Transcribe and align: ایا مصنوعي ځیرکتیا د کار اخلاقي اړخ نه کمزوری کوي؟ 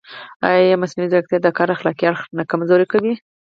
ایا 0.47 0.75
مصنوعي 0.81 1.09
ځیرکتیا 1.11 1.39
د 1.43 1.47
کار 1.57 1.69
اخلاقي 1.75 2.03
اړخ 2.09 2.21
نه 2.37 2.43
کمزوری 2.51 2.85
کوي؟ 2.93 3.13